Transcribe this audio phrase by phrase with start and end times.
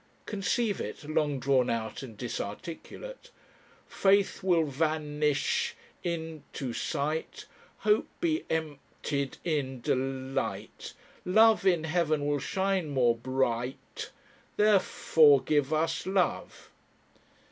[0.25, 3.29] Conceive it, long drawn out and disarticulate,
[3.87, 5.21] "Faith will van...
[5.21, 6.43] ish in...
[6.53, 7.45] to sight,
[7.77, 8.79] Hope be emp...
[9.03, 10.35] tied in deli...
[10.39, 10.93] ight,
[11.23, 13.45] Love in Heaven will shine more bri...
[13.77, 14.09] ight,
[14.57, 14.79] There...
[14.79, 16.71] fore give us Love."